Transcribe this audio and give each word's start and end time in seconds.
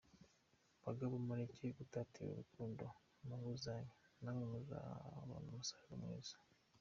Bagabo 0.85 1.13
mureke 1.27 1.65
gutatira 1.79 2.29
urukundo 2.31 2.83
mu 3.25 3.33
ngo 3.39 3.51
zanyu 3.63 3.93
namwe 4.23 4.43
muzabona 4.51 5.33
umusaruro 5.51 5.95
mwiza. 6.01 6.35